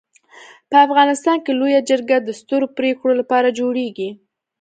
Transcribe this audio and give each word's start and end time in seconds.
په 0.69 0.75
افغانستان 0.87 1.37
کي 1.45 1.51
لويه 1.59 1.81
جرګه 1.89 2.17
د 2.21 2.29
سترو 2.39 2.67
پريکړو 2.77 3.13
لپاره 3.21 3.55
جوړيږي. 3.59 4.09